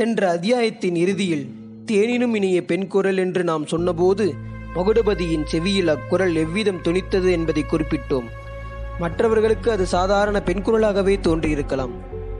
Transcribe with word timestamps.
சென்ற 0.00 0.30
அத்தியாயத்தின் 0.30 0.96
இறுதியில் 0.96 1.54
தேனினும் 1.86 2.34
இனிய 2.34 2.64
பெண் 2.64 2.86
குரல் 2.86 3.16
என்று 3.16 3.44
நாம் 3.44 3.66
சொன்னபோது 3.66 4.34
மகுடபதியின் 4.74 5.44
செவியில் 5.44 5.88
அக்குரல் 5.88 6.34
எவ்விதம் 6.34 6.82
துணித்தது 6.82 7.30
என்பதை 7.30 7.64
குறிப்பிட்டோம். 7.70 8.24
மற்றவர்களுக்கு 8.98 9.70
அது 9.70 9.86
சாதாரண 9.86 10.40
பெண் 10.40 10.62
குரலாகவே 10.64 11.16
தோன்றியிருக்கலாம். 11.20 11.90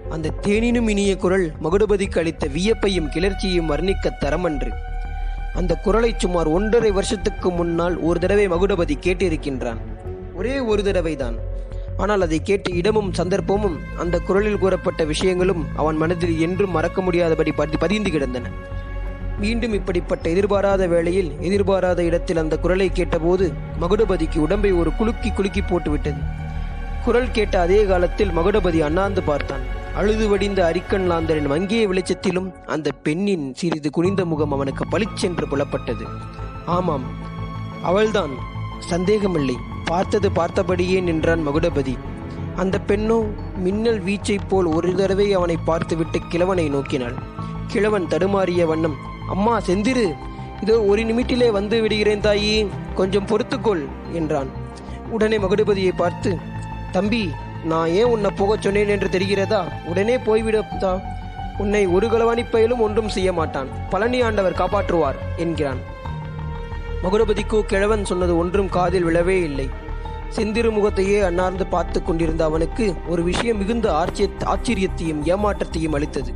அந்த 0.09 0.31
தேனினும் 0.43 0.89
இனிய 0.89 1.17
குரல் 1.17 1.53
மகுடபதிக்கு 1.62 2.18
அளித்த 2.18 2.46
வியப்பையும் 2.46 3.09
கிளர்ச்சியையும் 3.14 3.71
வர்ணிக்க 3.71 4.11
தரமன்று. 4.21 4.71
அந்த 5.54 5.75
குரலை 5.75 6.14
சுமார் 6.17 6.46
ஒன்றரை 6.46 6.90
வருஷத்துக்கு 6.90 7.50
முன்னால் 7.50 7.99
ஒரு 7.99 8.21
தடவை 8.21 8.49
மகுடபதி 8.49 8.96
கேட்டிருக்கின்றான். 9.00 9.79
ஒரே 10.35 10.58
ஒரு 10.58 10.82
தடவைதான். 10.82 11.35
ஆனால் 12.00 12.21
அதை 12.21 12.43
கேட்ட 12.43 12.72
இடமும் 12.72 13.13
சந்தர்ப்பமும் 13.13 13.79
அந்த 13.99 14.21
குரலில் 14.21 14.59
கூறப்பட்ட 14.59 15.04
விஷயங்களும் 15.04 15.67
அவன் 15.77 15.96
மனதில் 15.96 16.40
என்றும் 16.40 16.71
மறக்க 16.71 17.00
முடியாதபடி 17.00 17.53
பதி- 17.57 17.79
பதிந்து 17.79 18.11
கிடந்தன. 18.11 18.43
மீண்டும் 19.39 19.73
இப்படிப்பட்ட 19.73 20.31
எதிர்பாராத 20.31 20.86
வேளையில் 20.86 21.32
எதிர்பாராத 21.40 22.04
இடத்தில் 22.04 22.36
அந்த 22.36 22.59
குரலை 22.59 22.90
கேட்டபோது 22.90 23.53
மகுடபதிக்கு 23.81 24.39
உடம்பை 24.39 24.73
ஒரு 24.73 24.93
குலுக்கி 24.96 25.31
குலுக்கி 25.31 25.61
போட்டுவிட்டது. 25.61 26.23
குரல் 27.04 27.31
கேட்ட 27.31 27.61
அதே 27.61 27.85
காலத்தில் 27.85 28.31
மகுடபதி 28.31 28.81
அண்ணாந்து 28.81 29.23
பார்த்தான். 29.23 29.61
அழுது 29.95 30.29
வடிந்த 30.29 30.64
அரிக்கன் 30.64 31.11
லாந்தரின் 31.11 31.46
மங்கிய 31.46 31.89
வெளிச்சத்திலும் 31.89 32.53
அந்த 32.67 32.91
பெண்ணின் 33.03 33.55
சிறிது 33.55 33.91
குனிந்த 33.91 34.25
முகம் 34.25 34.53
அவனுக்கு 34.53 34.87
பளிச்சென்று 34.87 35.47
புலப்பட்டது. 35.47 36.06
ஆமாம் 36.67 37.03
அவள்தான். 37.83 38.31
சந்தேகமில்லை. 38.78 39.56
பார்த்தது 39.91 40.28
பார்த்தபடியே 40.39 40.98
நின்றான் 41.08 41.44
மகுடபதி. 41.47 41.94
அந்த 42.62 42.77
பெண்ணோ 42.89 43.19
மின்னல் 43.65 44.01
வீச்சைப் 44.06 44.48
போல் 44.48 44.69
ஒரு 44.77 44.91
தடவை 45.01 45.27
அவனை 45.39 45.56
பார்த்துவிட்டு 45.69 46.19
கிழவனை 46.33 46.67
நோக்கினாள். 46.75 47.17
கிழவன் 47.73 48.11
தடுமாறிய 48.12 48.65
வண்ணம் 48.70 48.97
அம்மா 49.34 49.55
செந்திரு 49.69 50.06
இதோ 50.65 50.77
ஒரு 50.91 51.03
நிமிட்டிலே 51.09 51.48
வந்து 51.59 51.77
விடுகிறேன் 51.83 52.25
தாயி 52.27 52.55
கொஞ்சம் 52.98 53.28
பொறுத்துக்கொள் 53.31 53.83
என்றான். 54.19 54.50
உடனே 55.11 55.37
மகுடபதியை 55.45 55.93
பார்த்து 55.97 56.31
தம்பி 56.97 57.22
நான் 57.70 57.93
ஏன் 58.00 58.11
உன்னை 58.15 58.31
போகச் 58.37 58.65
சொன்னேன் 58.65 58.93
என்று 58.95 59.09
தெரிகிறதா? 59.15 59.61
உடனே 59.91 60.17
போய்விடத்தா 60.27 60.93
உன்னை 61.62 61.81
ஒரு 61.97 62.06
களவாணி 62.09 62.43
பயிலும் 62.50 62.84
ஒன்றும் 62.87 63.15
செய்ய 63.15 63.31
மாட்டான். 63.39 63.70
பழனி 63.93 64.19
ஆண்டவர் 64.27 64.61
காப்பாற்றுவார் 64.61 65.19
என்கிறான். 65.37 65.81
மகுடபதிக்கோ 67.03 67.61
கிழவன் 67.61 68.05
சொன்னது 68.05 68.37
ஒன்றும் 68.37 68.69
காதில் 68.69 69.05
விழவே 69.05 69.43
இல்லை. 69.43 69.69
செந்திரு 70.37 70.70
முகத்தையே 70.70 71.20
அன்னார்ந்து 71.20 71.67
பார்த்து 71.67 72.03
கொண்டிருந்த 72.03 72.45
அவனுக்கு 72.45 72.95
ஒரு 73.09 73.23
விஷயம் 73.23 73.59
மிகுந்த 73.59 73.95
ஆச்சரிய 73.95 74.37
ஆச்சரியத்தையும் 74.45 75.23
ஏமாற்றத்தையும் 75.25 75.93
அளித்தது. 75.93 76.33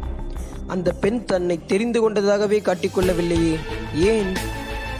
அந்த 0.66 0.92
பெண் 0.92 1.24
தன்னை 1.24 1.64
தெரிந்து 1.66 2.10
கொண்டதாகவே 2.10 2.58
காட்டிக்கொள்ளவில்லையே 2.60 3.58
ஏன்? 3.94 4.32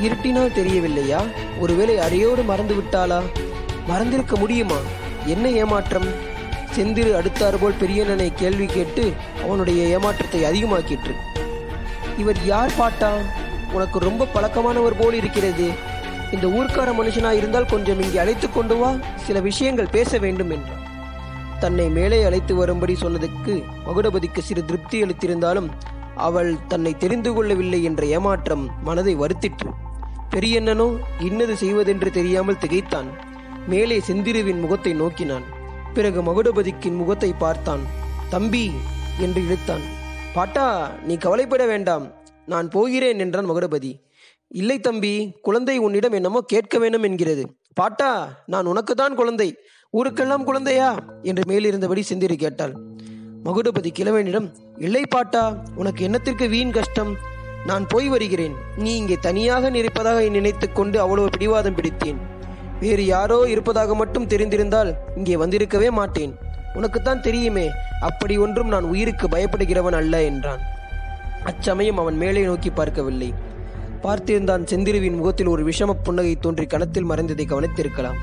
இருட்டினால் 0.03 0.53
தெரியவில்லையா? 0.53 1.23
ஒருவேளை 1.61 1.97
அறையோடு 1.97 2.45
மறந்து 2.45 2.75
விட்டாளா? 2.75 3.23
மறந்திருக்க 3.87 4.37
முடியுமா? 4.37 4.79
என்ன 5.27 5.51
ஏமாற்றம்? 5.51 6.09
செந்திரு 6.77 7.13
அடுத்தாற்போல் 7.15 7.81
பெரியனனை 7.81 8.33
கேள்வி 8.35 8.67
கேட்டு 8.67 9.13
அவனுடைய 9.43 9.99
ஏமாற்றத்தை 9.99 10.43
அதிகமாக்கிற்று. 10.43 11.15
இவர் 12.19 12.45
யார் 12.45 12.77
பாட்டா? 12.77 13.17
உனக்கு 13.75 13.99
ரொம்ப 14.09 14.29
பழக்கமானவர் 14.35 14.99
போல் 14.99 15.19
இருக்கிறது. 15.21 15.67
இந்த 16.35 16.47
ஊர்க்கார 16.59 16.91
மனுஷனா 17.01 17.31
இருந்தால் 17.41 17.71
கொஞ்சம் 17.73 18.01
இங்கே 18.05 18.19
அழைத்து 18.19 18.47
கொண்டு 18.53 18.77
வா. 18.77 18.91
சில 19.27 19.41
விஷயங்கள் 19.49 19.95
பேச 19.97 20.19
வேண்டும் 20.19 20.53
என்றார் 20.57 20.83
தன்னை 21.61 21.87
மேலே 21.89 22.19
அழைத்து 22.29 22.53
வரும்படி 22.55 22.95
சொன்னதுக்கு 23.01 23.55
மகுடபதிக்கு 23.87 24.41
சிறு 24.49 24.63
திருப்தி 24.65 24.97
அளித்திருந்தாலும் 25.05 25.69
அவள் 26.27 26.51
தன்னை 26.69 26.93
தெரிந்து 26.97 27.31
கொள்ளவில்லை 27.35 27.81
என்ற 27.89 28.03
ஏமாற்றம் 28.17 28.65
மனதை 28.83 29.15
வருத்திற்று. 29.15 29.71
பெரியண்ணனோ 30.35 30.89
இன்னது 31.21 31.55
செய்வதென்று 31.57 32.11
தெரியாமல் 32.11 32.59
திகைத்தான். 32.59 33.09
மேலே 33.67 33.97
செந்திருவின் 34.09 34.61
முகத்தை 34.61 34.93
நோக்கினான். 34.93 35.47
பிறகு 35.95 36.21
மகுடபதிக்கின் 36.23 36.99
முகத்தை 37.01 37.31
பார்த்தான். 37.45 37.85
தம்பி 38.29 38.67
என்று 39.19 39.41
இழுத்தான். 39.47 39.85
பாட்டா 40.35 40.67
நீ 41.07 41.17
கவலைப்பட 41.17 41.65
வேண்டாம். 41.67 42.07
நான் 42.47 42.69
போகிறேன் 42.69 43.19
என்றான் 43.19 43.51
மகுடபதி 43.51 43.93
இல்லை 44.49 44.81
தம்பி 44.81 45.33
குழந்தை 45.43 45.79
உன்னிடம் 45.79 46.13
என்னமோ 46.13 46.41
கேட்க 46.41 46.79
வேண்டும் 46.79 47.03
என்கிறது. 47.03 47.45
பாட்டா 47.75 48.29
நான் 48.47 48.67
உனக்குத்தான் 48.67 49.15
குழந்தை. 49.15 49.57
ஊருக்கெல்லாம் 49.93 50.45
குழந்தையா? 50.45 50.97
என்று 51.23 51.43
மேலிருந்தபடி 51.47 52.03
சிந்திரி 52.03 52.37
கேட்டாள். 52.37 52.75
மகுடபதி 53.45 53.91
கிழவனிடம் 53.99 54.53
இல்லை 54.79 55.03
பாட்டா 55.09 55.65
உனக்கு 55.75 56.09
என்னத்திற்கு 56.09 56.49
வீண் 56.49 56.71
கஷ்டம்? 56.71 57.17
நான் 57.67 57.87
போய் 57.87 58.09
வருகிறேன். 58.09 58.55
நீ 58.77 58.97
இங்கே 58.97 59.17
தனியாக 59.21 59.71
நிற்பதாக 59.71 60.31
நினைத்து 60.31 60.73
கொண்டு 60.73 61.01
அவ்வளவு 61.01 61.29
பிடிவாதம் 61.29 61.77
பிடித்தேன். 61.77 62.17
வேறு 62.81 63.07
யாரோ 63.07 63.45
இருப்பதாக 63.49 63.95
மட்டும் 63.95 64.27
தெரிந்திருந்தால் 64.27 64.95
இங்கே 65.17 65.37
வந்திருக்கவே 65.37 65.91
மாட்டேன். 65.91 66.35
உனக்குத்தான் 66.75 67.21
தெரியுமே 67.21 67.71
அப்படி 68.01 68.39
ஒன்றும் 68.39 68.69
நான் 68.69 68.85
உயிருக்கு 68.85 69.29
பயப்படுகிறவன் 69.29 69.93
அல்ல 69.93 70.23
என்றான். 70.23 70.63
அச்சமயம் 71.45 71.99
அவன் 72.03 72.17
மேலே 72.23 72.43
நோக்கி 72.51 72.71
பார்க்கவில்லை. 72.71 73.31
பார்த்திருந்தான் 74.05 74.65
செந்திருவின் 74.71 75.19
முகத்தில் 75.19 75.51
ஒரு 75.55 75.63
விஷம 75.69 75.91
புன்னகை 76.07 76.33
தோன்றி 76.37 76.67
கணத்தில் 76.67 77.11
மறைந்ததை 77.11 77.45
கவனித்திருக்கலாம். 77.53 78.19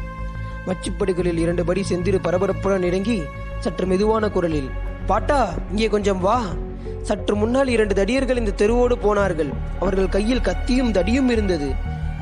மச்சுப்படுகளில் 0.68 1.40
இரண்டு 1.44 1.64
படி 1.66 1.82
செந்திரு 1.90 2.18
பரபரப்புடன் 2.26 2.86
இறங்கி 2.90 3.18
சற்று 3.60 3.86
மெதுவான 3.86 4.26
குரலில் 4.30 4.70
பாட்டா 5.06 5.40
இங்கே 5.72 5.88
கொஞ்சம் 5.88 6.20
வா. 6.20 6.40
சற்று 7.02 7.36
முன்னால் 7.36 7.68
இரண்டு 7.68 7.94
தடியர்கள் 8.00 8.40
இந்த 8.42 8.54
தெருவோடு 8.62 8.96
போனார்கள். 9.06 9.52
அவர்கள் 9.80 10.14
கையில் 10.16 10.46
கத்தியும் 10.48 10.94
தடியும் 10.98 11.30
இருந்தது. 11.30 11.70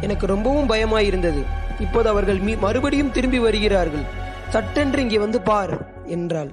எனக்கு 0.02 0.26
ரொம்பவும் 0.28 0.70
பயமாயிருந்தது. 0.70 1.42
இப்போது 1.86 2.10
அவர்கள் 2.10 2.40
மீ 2.40 2.54
மறுபடியும் 2.66 3.12
திரும்பி 3.12 3.40
வருகிறார்கள். 3.40 4.06
சட்டென்று 4.50 5.02
இங்கே 5.02 5.20
வந்து 5.26 5.42
பார் 5.42 5.74
என்றாள். 6.16 6.52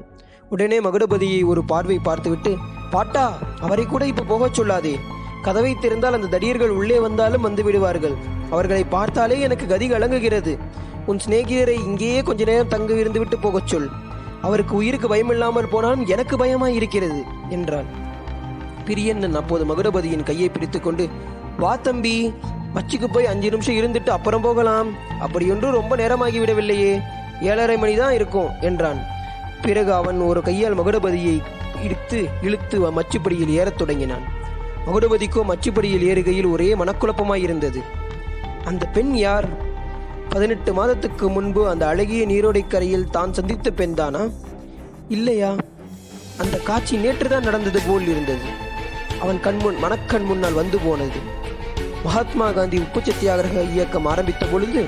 உடனே 0.54 0.78
மகுடபதியை 0.80 1.40
ஒரு 1.44 1.62
பார்வை 1.64 1.98
பார்த்துவிட்டு 2.08 2.52
பாட்டா 2.90 3.32
அவரை 3.60 3.86
கூட 3.86 4.06
இப்ப 4.06 4.22
போகச் 4.22 4.60
சொல்லாதே. 4.60 4.94
கதவை 5.42 5.74
திறந்தால் 5.74 6.16
அந்த 6.18 6.38
தடியர்கள் 6.38 6.68
உள்ளே 6.68 6.98
வந்தாலும் 6.98 7.40
வந்து 7.40 7.64
விடுவார்கள். 7.64 8.14
அவர்களை 8.50 8.84
பார்த்தாலே 8.84 9.40
எனக்கு 9.40 9.66
கதி 9.66 9.90
கலங்குகிறது. 9.90 10.58
உன் 11.06 11.20
சிநேகிதரை 11.26 11.76
இங்கேயே 11.84 12.22
கொஞ்ச 12.22 12.44
நேரம் 12.44 12.68
தங்க 12.68 12.94
இருந்து 12.94 13.18
விட்டு 13.18 13.38
போகச் 13.38 13.66
சொல். 13.66 13.88
அவருக்கு 14.42 14.74
உயிருக்கு 14.74 15.08
பயமில்லாமல் 15.08 15.70
போனாலும் 15.70 16.06
எனக்கு 16.06 16.36
பயமாய் 16.36 16.74
இருக்கிறது 16.74 17.22
என்றான் 17.48 17.88
பிரியண்ணன் 18.86 19.34
அப்போது 19.34 19.64
மகுடபதியின் 19.64 20.22
கையை 20.22 20.48
பிடித்துக்கொண்டு 20.48 21.08
வா 21.58 21.76
தம்பி 21.76 22.32
மச்சிக்கு 22.74 23.06
போய் 23.12 23.26
அஞ்சு 23.26 23.50
நிமிஷம் 23.50 23.74
இருந்துட்டு 23.74 24.08
அப்புறம் 24.08 24.40
போகலாம். 24.40 24.88
அப்படியொன்று 25.20 25.70
ரொம்ப 25.70 25.96
நேரமாகி 25.96 26.38
விடவில்லையே. 26.38 27.02
ஏழரை 27.42 27.76
மணிதான் 27.76 28.10
இருக்கும் 28.10 28.50
என்றான். 28.60 29.00
பிறகு 29.62 29.92
அவன் 29.92 30.18
ஒரு 30.20 30.42
கையால் 30.42 30.78
மகுடபதியை 30.78 31.42
இழுத்து 31.82 32.28
இழுத்து 32.42 32.90
மச்சுப்படியில் 32.90 33.48
ஏறத் 33.48 33.78
தொடங்கினான். 33.78 34.22
மகுடபதிக்கோ 34.86 35.42
மச்சுப்படியில் 35.48 36.02
ஏறுகையில் 36.02 36.50
ஒரே 36.50 36.74
மனக்குழப்பமாய் 36.74 37.42
இருந்தது. 37.42 37.82
அந்த 38.64 38.86
பெண் 38.86 39.14
யார்? 39.14 39.48
பதினெட்டு 40.28 40.72
மாதத்துக்கு 40.72 41.28
முன்பு 41.28 41.68
அந்த 41.68 41.86
அழகிய 41.86 42.26
நீரோடைக்கரையில் 42.26 43.10
தான் 43.10 43.32
சந்தித்த 43.32 43.70
பெண்தானா? 43.76 44.32
இல்லையா? 45.08 45.54
அந்த 46.38 46.58
காட்சி 46.58 46.96
நேற்றுதான் 46.96 47.42
நடந்தது 47.42 47.80
போல் 47.86 48.08
இருந்தது. 48.08 48.64
அவன் 49.20 49.40
கண்முன் 49.40 49.78
மனக்கண் 49.78 50.24
முன்னால் 50.24 50.52
வந்து 50.52 50.78
போனது. 50.78 51.18
மகாத்மா 52.04 52.50
காந்தி 52.50 52.78
உப்பு 52.78 53.00
சத்தியாகிரக 53.00 53.72
இயக்கம் 53.72 54.06
ஆரம்பித்த 54.06 54.46
பொழுது 54.46 54.84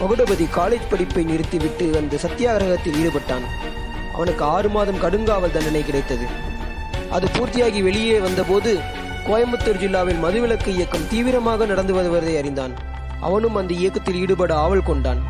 மகுடபதி 0.00 0.48
காலேஜ் 0.56 0.90
படிப்பை 0.90 1.24
நிறுத்திவிட்டு 1.24 1.96
அந்த 1.96 2.16
சத்தியாகிரகத்தில் 2.16 2.96
ஈடுபட்டான். 3.04 3.74
அவனுக்கு 4.16 4.44
ஆறு 4.44 4.68
மாதம் 4.68 5.02
கடுங்காவல் 5.02 5.54
தண்டனை 5.56 5.84
கிடைத்தது. 5.84 6.26
அது 7.10 7.26
பூர்த்தியாகி 7.36 7.80
வெளியே 7.82 8.18
வந்தபோது 8.18 8.70
கோயம்புத்தூர் 9.28 9.80
ஜில்லாவில் 9.82 10.22
மதுவிலக்கு 10.24 10.68
இயக்கம் 10.68 11.08
தீவிரமாக 11.10 11.66
நடந்து 11.66 11.94
வருவதை 11.94 12.34
அறிந்தான். 12.36 12.74
அவனும் 13.20 13.56
அந்த 13.60 13.74
இயக்கத்தில் 13.74 14.20
ஈடுபட 14.20 14.54
ஆவல் 14.54 14.82
கொண்டான். 14.82 15.20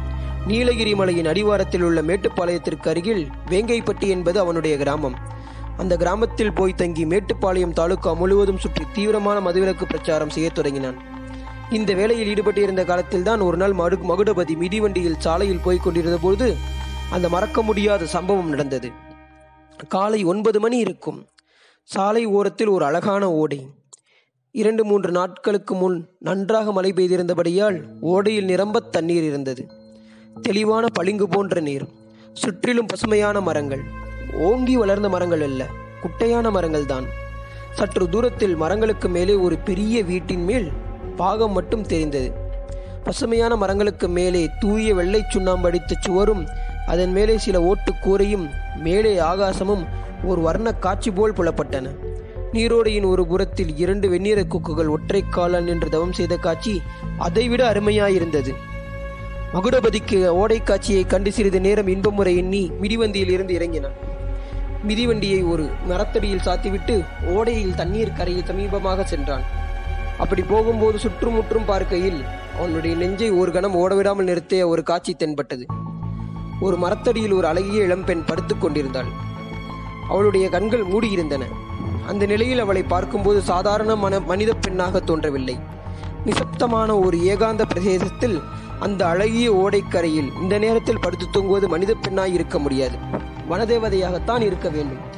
நீலகிரி 0.46 0.94
மலையின் 0.94 1.26
அடிவாரத்தில் 1.26 1.82
உள்ள 1.82 2.00
மேட்டுப்பாளையத்திற்கு 2.02 2.88
அருகில் 2.88 3.22
வேங்கைப்பட்டி 3.50 4.08
என்பது 4.14 4.38
அவனுடைய 4.40 4.76
கிராமம். 4.76 5.16
அந்த 5.76 5.96
கிராமத்தில் 5.96 6.52
போய் 6.52 6.78
தங்கி 6.82 7.04
மேட்டுப்பாளையம் 7.06 7.72
தாலுகா 7.72 8.12
முழுவதும் 8.12 8.58
சுற்றி 8.58 8.84
தீவிரமான 8.92 9.38
மதுவிலக்கு 9.50 9.84
பிரச்சாரம் 9.84 10.30
செய்யத் 10.30 10.54
தொடங்கினான். 10.54 10.98
இந்த 11.70 11.92
வேலையில் 11.94 12.30
ஈடுபட்டிருந்த 12.32 12.84
காலத்தில்தான் 12.84 13.40
ஒரு 13.40 13.56
நாள் 13.56 13.76
மடு 13.80 13.96
மகுடபதி 14.10 14.54
மிதிவண்டியில் 14.62 15.22
சாலையில் 15.26 15.64
போய்க் 15.64 15.84
கொண்டிருந்த 15.84 16.18
அந்த 17.10 17.28
மறக்க 17.28 17.62
முடியாத 17.62 18.06
சம்பவம் 18.06 18.48
நடந்தது. 18.48 18.90
காலை 19.88 20.24
ஒன்பது 20.24 20.60
மணி 20.60 20.78
இருக்கும். 20.78 21.26
சாலை 21.84 22.24
ஓரத்தில் 22.24 22.66
ஒரு 22.66 22.84
அழகான 22.84 23.32
ஓடை. 23.32 23.66
இரண்டு 24.50 24.84
மூன்று 24.84 25.10
நாட்களுக்கு 25.10 25.74
முன் 25.74 26.08
நன்றாக 26.18 26.72
மழை 26.72 26.92
பெய்திருந்தபடியால் 26.92 27.84
ஓடையில் 28.02 28.44
நிரம்ப 28.44 28.80
தண்ணீர் 28.80 29.22
இருந்தது. 29.22 29.70
தெளிவான 30.42 30.86
பளிங்கு 30.92 31.28
போன்ற 31.28 31.60
நீர் 31.60 31.88
சுற்றிலும் 32.32 32.86
பசுமையான 32.86 33.40
மரங்கள். 33.40 33.82
ஓங்கி 34.32 34.76
வளர்ந்த 34.76 35.08
மரங்கள் 35.08 35.40
அல்ல 35.40 35.66
குட்டையான 36.00 36.50
மரங்கள் 36.50 36.86
தான். 36.86 37.04
சற்று 37.72 38.08
தூரத்தில் 38.08 38.56
மரங்களுக்கு 38.56 39.08
மேலே 39.08 39.34
ஒரு 39.34 39.58
பெரிய 39.58 40.04
வீட்டின் 40.04 40.44
மேல் 40.44 40.72
பாகம் 41.16 41.52
மட்டும் 41.52 41.86
தெரிந்தது. 41.86 42.32
பசுமையான 43.04 43.56
மரங்களுக்கு 43.56 44.08
மேலே 44.08 44.50
தூய 44.60 44.94
வெள்ளை 44.94 45.24
சுண்ணாம்படித்த 45.32 45.92
சுவரும் 46.00 46.46
அதன் 46.86 47.12
மேலே 47.12 47.38
சில 47.38 47.62
ஓட்டு 47.62 47.92
கூரையும் 48.04 48.46
மேலே 48.76 49.18
ஆகாசமும் 49.18 49.84
ஒரு 50.24 50.40
வர்ண 50.40 50.72
காட்சி 50.72 51.10
போல் 51.10 51.32
புலப்பட்டன. 51.32 51.86
நீரோடையின் 52.52 53.06
ஒரு 53.06 53.26
புறத்தில் 53.26 53.76
இரண்டு 53.76 54.08
வெந்நீர 54.08 54.42
கொக்குகள் 54.42 54.88
ஒற்றை 54.88 55.24
காலால் 55.30 55.64
நின்று 55.64 55.88
தவம் 55.88 56.12
செய்த 56.12 56.36
காட்சி 56.36 56.82
அதைவிட 57.18 57.72
அருமையாயிருந்தது. 57.72 58.52
மகுடபதிக்கு 59.54 60.28
ஓடை 60.28 60.62
காட்சியை 60.62 61.04
கண்டு 61.04 61.32
சிறிது 61.32 61.60
நேரம் 61.60 61.86
இன்பமுறை 61.86 62.36
எண்ணி 62.36 62.70
மிதிவண்டியில் 62.82 63.30
இருந்து 63.30 63.54
இறங்கினான். 63.54 63.96
மிதிவண்டியை 64.88 65.48
ஒரு 65.48 65.66
மரத்தடியில் 65.88 66.44
சாத்திவிட்டு 66.44 66.96
ஓடையில் 67.28 67.74
தண்ணீர் 67.74 68.12
கரையில் 68.12 68.48
சமீபமாக 68.50 69.04
சென்றான். 69.04 69.44
அப்படி 70.18 70.42
போகும்போது 70.42 70.98
சுற்றுமுற்றும் 70.98 71.64
பார்க்கையில் 71.64 72.20
அவனுடைய 72.58 72.96
நெஞ்சை 72.96 73.30
ஒரு 73.30 73.52
கணம் 73.52 73.76
ஓடவிடாமல் 73.76 74.28
நிறுத்திய 74.30 74.66
ஒரு 74.66 74.82
காட்சி 74.82 75.14
தென்பட்டது. 75.14 75.66
ஒரு 76.60 76.76
மரத்தடியில் 76.76 77.32
ஒரு 77.32 77.46
அழகிய 77.46 77.82
இளம்பெண் 77.82 78.24
படுத்துக் 78.24 78.60
கொண்டிருந்தாள். 78.60 79.06
அவளுடைய 80.08 80.48
கண்கள் 80.48 80.86
மூடியிருந்தன. 80.86 81.40
அந்த 82.08 82.26
நிலையில் 82.26 82.58
அவளை 82.58 82.82
பார்க்கும்போது 82.82 83.40
சாதாரண 83.40 83.96
மன 83.96 84.20
மனித 84.20 84.54
பெண்ணாக 84.54 85.00
தோன்றவில்லை. 85.00 85.58
நிசப்தமான 86.24 86.98
ஒரு 86.98 87.18
ஏகாந்த 87.18 87.62
பிரதேசத்தில் 87.68 88.42
அந்த 88.80 89.06
அழகிய 89.06 89.52
ஓடைக்கரையில் 89.52 90.42
இந்த 90.42 90.58
நேரத்தில் 90.58 91.00
படுத்து 91.00 91.26
தூங்குவது 91.32 91.68
மனித 91.68 91.94
பெண்ணாய் 91.94 92.32
இருக்க 92.32 92.58
முடியாது. 92.58 92.96
வனதேவதையாகத்தான் 93.50 94.40
இருக்க 94.40 94.68
வேண்டும். 94.68 95.14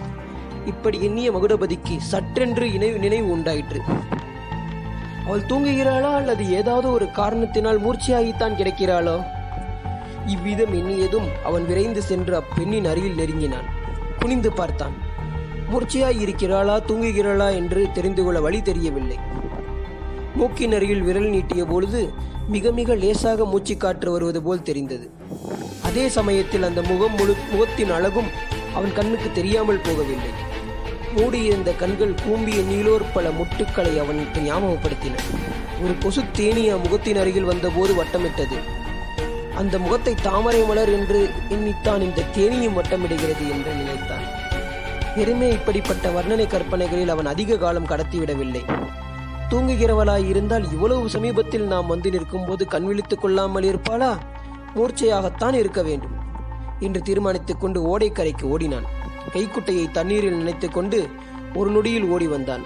இப்படி 0.66 1.02
எண்ணிய 1.02 1.32
மகுடபதிக்கு 1.32 1.98
சற்றென்று 2.12 2.72
இணைவு 2.72 2.98
நினைவு 2.98 3.30
உண்டாயிற்று. 3.30 3.80
அவள் 5.26 5.42
தூங்குகிறாளா 5.42 6.14
அல்லது 6.14 6.52
ஏதாவது 6.52 6.92
ஒரு 6.92 7.10
காரணத்தினால் 7.10 7.80
மூர்ச்சியாகித்தான் 7.80 8.56
கிடைக்கிறாளோ? 8.56 9.36
இவ்விதம் 10.28 10.72
எண்ணியதும் 10.72 11.28
அவன் 11.44 11.66
விரைந்து 11.66 12.02
சென்று 12.02 12.36
அப்பெண்ணின் 12.36 12.84
அருகில் 12.84 13.14
நெருங்கினான். 13.14 13.68
குனிந்து 14.18 14.52
பார்த்தான். 14.52 14.96
மூர்ச்சையாய் 15.72 16.20
இருக்கிறாளா 16.20 16.76
தூங்குகிறாளா 16.80 17.48
என்று 17.54 17.86
தெரிந்து 17.92 18.24
கொள்ள 18.24 18.40
வழி 18.40 18.62
தெரியவில்லை. 18.62 19.18
மூக்கின் 20.34 20.72
அருகில் 20.72 21.02
விரல் 21.02 21.28
நீட்டிய 21.28 21.64
பொழுது 21.64 22.12
மிக 22.48 22.70
மிக 22.70 22.94
லேசாக 22.94 23.44
மூச்சு 23.44 23.76
காற்று 23.76 24.10
வருவது 24.10 24.42
போல் 24.42 24.62
தெரிந்தது. 24.62 25.10
அதே 25.82 26.08
சமயத்தில் 26.08 26.62
அந்த 26.62 26.82
முகம் 26.82 27.14
முழு 27.14 27.34
முகத்தின் 27.50 27.90
அழகும் 27.90 28.30
அவன் 28.74 28.92
கண்ணுக்கு 28.92 29.30
தெரியாமல் 29.32 29.84
போகவில்லை. 29.88 30.32
மூடியிருந்த 31.16 31.70
கண்கள் 31.72 32.14
கூம்பிய 32.24 32.62
நீலோர் 32.62 33.04
பல 33.14 33.28
முட்டுக்களை 33.28 33.92
அவனுக்கு 33.98 34.40
ஞாபகப்படுத்தின. 34.40 35.16
ஒரு 35.84 35.94
கொசு 36.00 36.22
தேனி 36.32 36.64
முகத்தின் 36.70 37.16
அருகில் 37.16 37.44
வந்தபோது 37.44 37.92
வட்டமிட்டது. 38.02 38.58
அந்த 39.58 39.78
முகத்தை 39.78 40.14
தாமரை 40.14 40.62
மலர் 40.62 40.88
என்று 40.88 41.30
எண்ணித்தான் 41.50 42.00
இந்த 42.00 42.22
தேனியும் 42.36 42.76
வட்டமிடுகிறது 42.78 43.50
என்று 43.50 43.74
நினைத்தான். 43.74 44.24
வெறுமே 45.16 45.52
இப்படிப்பட்ட 45.52 46.08
வர்ணனை 46.08 46.46
கற்பனைகளில் 46.46 47.08
அவன் 47.08 47.26
அதிக 47.26 47.56
காலம் 47.56 47.86
கடத்திவிடவில்லை. 47.86 48.86
தூங்குகிறவளாய் 49.50 50.28
இருந்தால் 50.28 50.72
இவ்வளவு 50.72 51.08
சமீபத்தில் 51.08 51.62
நாம் 51.62 51.86
வந்து 51.86 52.10
நிற்கும் 52.10 52.44
போது 52.44 52.66
கண் 52.66 52.84
விழித்துக் 52.84 53.20
கொள்ளாமல் 53.20 53.62
இருப்பாளா? 53.62 54.18
மூர்ச்சையாகத்தான் 54.76 55.54
இருக்க 55.54 55.82
வேண்டும். 55.82 56.10
என்று 56.80 57.02
தீர்மானித்துக் 57.02 57.60
கொண்டு 57.60 57.98
ஓடைக்கரைக்கு 57.98 58.42
ஓடினான். 58.42 58.84
கைக்குட்டையை 59.32 59.90
தண்ணீரில் 59.90 60.36
நினைத்துக் 60.36 60.72
கொண்டு 60.72 61.08
ஒரு 61.54 61.70
நொடியில் 61.70 62.04
ஓடி 62.04 62.26
வந்தான். 62.26 62.62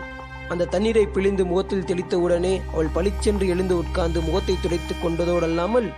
அந்த 0.48 0.64
தண்ணீரை 0.64 1.06
பிழிந்து 1.06 1.44
முகத்தில் 1.46 1.84
தெளித்தவுடனே 1.84 2.60
அவள் 2.72 2.86
பளிச்சென்று 2.86 3.48
எழுந்து 3.48 3.76
உட்கார்ந்து 3.76 4.20
முகத்தை 4.20 4.56
துடைத்துக் 4.60 5.06
கொண்டதோடல்லாமல் 5.06 5.92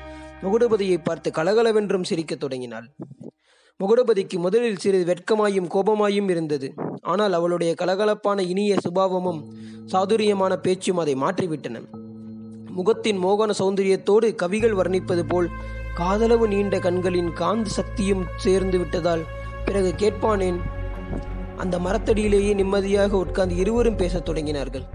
முகுடபதியை 0.45 0.99
பார்த்து 1.03 1.31
கலகலவென்றும் 1.31 2.03
சிரிக்கத் 2.03 2.41
தொடங்கினாள். 2.41 2.89
முகுடபதிக்கு 3.81 4.37
முதலில் 4.37 4.77
சிறிது 4.77 5.15
வெட்கமாயும் 5.15 5.69
கோபமாயும் 5.75 6.31
இருந்தது. 6.31 6.75
ஆனால் 7.01 7.33
அவளுடைய 7.33 7.75
கலகலப்பான 7.81 8.41
இனிய 8.41 8.77
சுபாவமும் 8.89 9.41
சாதுரியமான 9.87 10.57
பேச்சும் 10.57 10.99
அதை 10.99 11.15
மாற்றிவிட்டன. 11.15 11.83
முகத்தின் 12.71 13.25
மோகன 13.25 13.51
சௌந்தரியத்தோடு 13.59 14.35
கவிகள் 14.35 14.73
வர்ணிப்பது 14.73 15.23
போல் 15.29 15.49
காதளவு 15.97 16.47
நீண்ட 16.47 16.79
கண்களின் 16.79 17.33
காந்த 17.33 17.71
சக்தியும் 17.71 18.25
சேர்ந்து 18.37 18.79
விட்டதால் 18.79 19.23
பிறகு 19.65 19.95
கேட்பானேன் 19.99 20.61
அந்த 21.57 21.79
மரத்தடியிலேயே 21.79 22.55
நிம்மதியாக 22.55 23.17
உட்கார்ந்து 23.17 23.57
இருவரும் 23.57 23.97
பேசத் 23.97 24.29
தொடங்கினார்கள். 24.29 24.87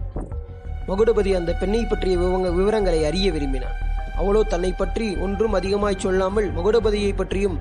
மகுடபதி 0.88 1.36
அந்த 1.36 1.54
பெண்ணை 1.54 1.86
பற்றிய 1.86 2.18
விவங்க 2.18 2.52
விவரங்களை 2.52 3.06
அறிய 3.06 3.32
விரும்பினான். 3.32 3.78
அவளோ 4.20 4.42
தன்னை 4.54 4.72
பற்றி 4.74 5.08
ஒன்றும் 5.26 5.56
அதிகமாய் 5.60 6.04
சொல்லாமல் 6.06 6.48
மகுடபதியை 6.58 7.12
பற்றியும் 7.16 7.58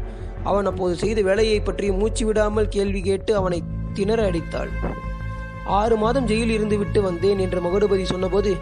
அவன் 0.50 0.68
அப்போது 0.70 0.94
செய்த 1.02 1.20
வேலையை 1.28 1.58
பற்றியும் 1.60 1.98
மூச்சு 2.00 2.24
விடாமல் 2.26 2.72
கேள்வி 2.74 3.00
கேட்டு 3.08 3.32
அவனை 3.40 3.58
திணற 3.96 4.20
அடித்தாள். 4.30 4.70
ஆறு 5.78 5.96
மாதம் 6.02 6.28
ஜெயிலில் 6.30 6.56
இருந்து 6.56 6.76
விட்டு 6.78 7.00
வந்தேன் 7.06 7.40
என்று 7.44 7.60
மகுடபதி 7.66 8.04
சொன்னபோது 8.12 8.52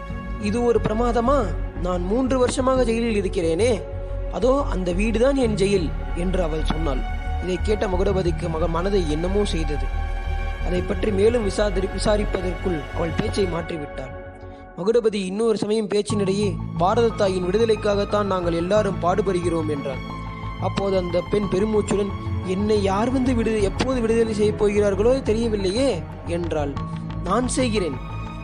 இது 0.47 0.57
ஒரு 0.69 0.79
பிரமாதமா? 0.87 1.37
நான் 1.85 2.03
மூன்று 2.11 2.35
வருஷமாக 2.43 2.83
ஜெயிலில் 2.89 3.19
இருக்கிறேனே. 3.21 3.71
அதோ 4.37 4.51
அந்த 4.73 4.89
வீடுதான் 4.99 5.37
என் 5.45 5.57
ஜெயில் 5.61 5.87
என்று 6.23 6.41
அவள் 6.47 6.69
சொன்னாள். 6.71 7.01
இதை 7.43 7.57
கேட்ட 7.67 7.85
மகுடபதிக்கு 7.87 8.45
மக 8.55 8.67
மனதை 8.75 9.01
என்னமோ 9.15 9.41
செய்தது. 9.53 9.87
அதை 10.67 10.81
பற்றி 10.81 11.09
மேலும் 11.19 11.45
விசாரி 11.49 11.87
விசாரிப்பதற்குள் 11.97 12.79
அவள் 12.95 13.17
பேச்சை 13.19 13.45
மாற்றிவிட்டாள். 13.53 14.13
மகுடபதி 14.77 15.13
இன்னொரு 15.13 15.57
சமயம் 15.57 15.87
பேச்சினிடையே 15.87 16.55
பாரத 16.77 17.07
தாயின் 17.09 17.43
விடுதலைக்காகத்தான் 17.43 18.23
நாங்கள் 18.23 18.53
எல்லாரும் 18.53 18.99
பாடுபடுகிறோம் 19.01 19.69
என்றார் 19.69 19.99
அப்போது 20.61 20.97
அந்த 20.97 21.21
பெண் 21.29 21.43
பெருமூச்சுடன் 21.43 22.11
என்னை 22.45 22.83
யார் 22.83 23.09
வந்து 23.09 23.35
விடு 23.35 23.63
எப்போது 23.63 24.01
விடுதலை 24.01 24.33
செய்யப் 24.33 24.57
போகிறார்களோ 24.57 25.13
தெரியவில்லையே? 25.15 26.03
என்றாள். 26.25 26.73
நான் 27.23 27.47
செய்கிறேன். 27.47 27.97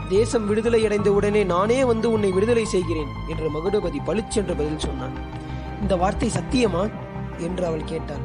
தேசம் 0.10 0.48
விடுதலை 0.48 0.86
அடைந்த 0.86 1.12
உடனே 1.12 1.44
நானே 1.44 1.84
வந்து 1.84 2.12
உன்னை 2.12 2.32
விடுதலை 2.32 2.66
செய்கிறேன் 2.66 3.08
என்று 3.28 3.50
மகுடபதி 3.50 4.00
பளிச்சென்று 4.06 4.56
பதில் 4.56 4.80
சொன்னான். 4.80 5.16
இந்த 5.82 5.96
வார்த்தை 5.96 6.30
சத்தியமா? 6.30 6.92
என்று 7.38 7.66
அவள் 7.66 7.84
கேட்டாள். 7.84 8.22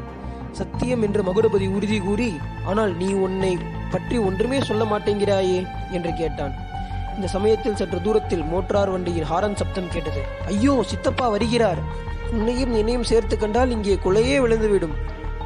சத்தியம் 0.53 1.03
என்று 1.03 1.23
மகுடபதி 1.23 1.75
உறுதி 1.75 2.01
கூறி 2.01 2.33
ஆனால் 2.65 2.97
நீ 2.97 3.13
உன்னை 3.13 3.57
பற்றி 3.91 4.19
ஒன்றுமே 4.19 4.61
சொல்ல 4.61 4.85
மாட்டேங்கிறாயே? 4.85 5.67
என்று 5.91 6.13
கேட்டான். 6.15 6.55
இந்த 7.19 7.29
சமயத்தில் 7.35 7.79
சற்று 7.79 7.99
தூரத்தில் 8.03 8.43
மோட்டார் 8.51 8.91
வண்டியின் 8.91 9.27
ஹாரன் 9.31 9.57
சப்தம் 9.61 9.89
கேட்டது. 9.95 10.21
ஐயோ 10.51 10.75
சித்தப்பா 10.91 11.29
வருகிறார். 11.29 11.81
உன்னையும் 12.33 12.75
என்னையும் 12.81 13.07
சேர்த்து 13.11 13.35
கண்டால் 13.39 13.73
இங்கே 13.77 13.95
கொலையே 14.05 14.37
விழுந்துவிடும் 14.45 14.95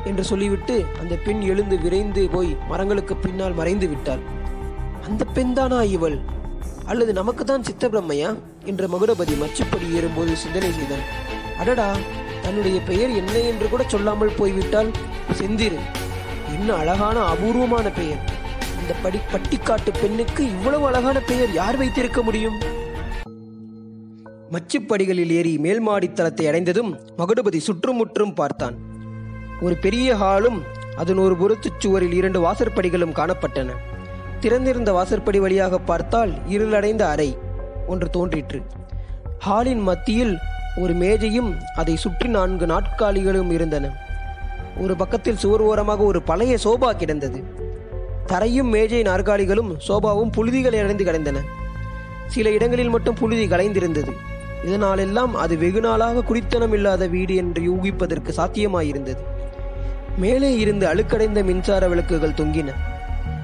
என்று 0.08 0.24
சொல்லிவிட்டு 0.30 0.74
அந்த 1.00 1.14
பெண் 1.26 1.40
எழுந்து 1.52 1.76
விரைந்து 1.84 2.22
போய் 2.34 2.50
மரங்களுக்கு 2.70 3.16
பின்னால் 3.16 3.58
மறைந்து 3.60 3.88
விட்டாள். 3.88 4.22
அந்த 5.06 5.22
பெண்தானா 5.36 5.80
இவள்? 5.96 6.18
அல்லது 6.90 7.12
நமக்கு 7.20 7.44
தான் 7.44 7.66
சித்த 7.68 7.88
பிரம்மையா 7.88 8.30
என்று 8.64 8.86
மகுடபதி 8.88 9.36
மச்சுப்படி 9.42 9.88
ஏறும்போது 9.98 10.36
சிந்தனை 10.44 10.70
செய்தான். 10.78 11.06
அடடா 11.60 11.88
தன்னுடைய 12.44 12.78
பெயர் 12.90 13.10
என்ன 13.22 13.34
என்று 13.52 13.68
கூட 13.68 13.82
சொல்லாமல் 13.94 14.36
போய்விட்டால் 14.40 14.92
செந்திரு. 15.40 15.80
என்ன 16.56 16.68
அழகான 16.74 17.18
அபூர்வமான 17.32 17.88
பெயர். 18.00 18.22
இந்த 18.92 19.04
படி 19.04 19.18
பட்டிக்காட்டு 19.32 19.90
பெண்ணுக்கு 20.00 20.44
இவ்வளவு 20.44 20.86
அழகான 20.86 21.20
பெயர் 21.20 21.52
யார் 21.52 21.76
வைத்திருக்க 21.76 22.22
முடியும்? 22.22 22.56
மச்சுப்படிகளில் 24.50 25.30
ஏறி 25.30 25.58
மேல் 25.58 25.88
மாடித்தளத்தை 25.88 26.46
அடைந்ததும் 26.46 26.98
மகுடபதி 27.18 27.56
சுற்றுமுற்றும் 27.56 28.34
பார்த்தான். 28.34 28.76
ஒரு 29.60 29.76
பெரிய 29.76 30.14
ஹாலும் 30.14 30.58
அதன் 30.96 31.16
ஒரு 31.16 31.36
புறத்துச் 31.36 31.78
சுவரில் 31.78 32.12
இரண்டு 32.12 32.40
வாசற்படிகளும் 32.40 33.12
காணப்பட்டன. 33.12 33.70
திறந்திருந்த 34.40 34.92
வாசற்படி 34.92 35.40
வழியாக 35.40 35.78
பார்த்தால் 35.78 36.34
இருளடைந்த 36.46 37.08
அறை 37.08 37.36
ஒன்று 37.86 38.10
தோன்றிற்று. 38.10 38.62
ஹாலின் 39.38 39.80
மத்தியில் 39.80 40.38
ஒரு 40.76 40.94
மேஜையும் 40.94 41.56
அதை 41.76 41.96
சுற்றி 41.96 42.28
நான்கு 42.28 42.66
நாட்காலிகளும் 42.66 43.50
இருந்தன. 43.50 43.94
ஒரு 44.80 44.96
பக்கத்தில் 44.96 45.36
சுவர் 45.36 45.60
ஓரமாக 45.60 46.02
ஒரு 46.02 46.22
பழைய 46.22 46.58
சோபா 46.64 46.92
கிடந்தது. 46.96 47.61
தரையும் 48.26 48.68
மேஜை 48.68 49.02
நாற்காலிகளும் 49.02 49.76
சோபாவும் 49.88 50.30
புழுதிகள் 50.36 50.78
அடைந்து 50.82 51.04
கிடந்தன 51.04 51.40
சில 52.26 52.50
இடங்களில் 52.50 52.88
மட்டும் 52.88 53.14
புழுதி 53.14 53.46
கலைந்திருந்தது. 53.46 54.12
இதனாலெல்லாம் 54.66 55.32
அது 55.32 55.58
வெகு 55.58 55.80
நாளாக 55.80 56.22
குடித்தனம் 56.22 56.72
இல்லாத 56.72 57.06
வீடு 57.06 57.34
என்று 57.34 57.62
யூகிப்பதற்கு 57.62 58.32
சாத்தியமாயிருந்தது. 58.36 59.22
மேலே 60.16 60.56
இருந்து 60.56 60.86
அழுக்கடைந்த 60.86 61.42
மின்சார 61.42 61.88
விளக்குகள் 61.88 62.38
தொங்கின. 62.40 62.70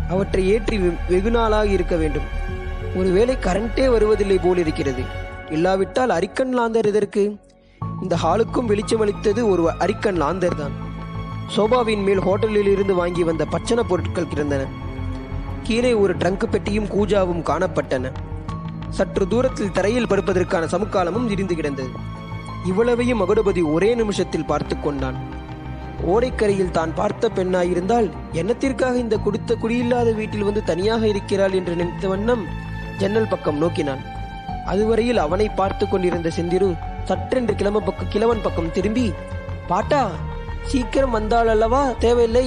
அவற்றை 0.09 0.49
ஏற்றி 0.49 0.79
வெகு 1.09 1.31
நாளாக 1.31 1.67
இருக்க 1.67 1.97
வேண்டும். 1.97 2.29
ஒருவேளை 2.97 3.37
கரண்டே 3.37 3.91
வருவதில்லை 3.91 4.39
போல் 4.39 4.57
இருக்கிறது 4.57 5.03
இல்லாவிட்டால் 5.51 6.11
அரிக்கன் 6.11 6.59
லாந்தர் 6.59 6.87
இதற்கு 6.87 7.37
இந்த 8.03 8.17
ஹாலுக்கும் 8.17 8.69
வெளிச்சமளித்தது 8.69 9.51
ஒரு 9.51 9.71
அரிக்கன் 9.79 10.23
லாந்தர் 10.23 10.57
தான் 10.57 10.88
சோபாவின் 11.55 12.03
மேல் 12.03 12.21
ஹோட்டலில் 12.21 12.71
இருந்து 12.71 12.95
வாங்கி 12.95 13.23
வந்த 13.23 13.47
பச்சன 13.53 13.81
பொருட்கள் 13.81 14.27
கிடந்தன. 14.27 14.63
கீழே 15.63 15.93
ஒரு 15.95 16.17
ட்ரங்க் 16.17 16.45
பெட்டியும் 16.51 16.87
கூஜாவும் 16.87 17.43
காணப்பட்டன. 17.43 18.13
சற்று 18.91 19.29
தூரத்தில் 19.29 19.73
தரையில் 19.73 20.07
படுப்பதற்கான 20.07 20.67
சமுக்காலமும் 20.75 21.31
இருந்து 21.31 21.55
கிடந்தது. 21.55 21.91
இவ்வளவையும் 22.65 23.21
மகுடபதி 23.23 23.63
ஒரே 23.73 23.95
நிமிஷத்தில் 23.95 24.45
பார்த்து 24.45 24.81
கொண்டான். 24.81 25.19
ஓடைக்கரையில் 26.07 26.71
தான் 26.71 26.95
பார்த்த 26.95 27.29
பெண்ணாயிருந்தால் 27.29 28.09
என்னத்திற்காக 28.33 28.95
இந்த 28.95 29.17
கொடுத்த 29.17 29.55
குடியில்லாத 29.55 30.15
வீட்டில் 30.15 30.47
வந்து 30.49 30.65
தனியாக 30.65 31.03
இருக்கிறாள்? 31.07 31.53
என்று 31.53 31.75
நினைத்த 31.75 32.09
வண்ணம் 32.09 32.45
ஜன்னல் 32.99 33.29
பக்கம் 33.29 33.59
நோக்கினான். 33.59 34.03
அதுவரையில் 34.67 35.19
அவனை 35.19 35.49
பார்த்து 35.49 35.89
கொண்டிருந்த 35.89 36.31
செந்திரு 36.37 36.71
சற்றென்று 37.11 37.55
கிளம்ப 37.55 37.81
பக்கம் 37.81 38.09
கிழவன் 38.09 38.45
பக்கம் 38.47 38.73
திரும்பி 38.73 39.13
பாட்டா 39.67 40.03
சீக்கிரம் 40.71 41.17
வந்தால் 41.19 41.51
அல்லவா? 41.55 41.83
தேவையில்லை. 42.05 42.47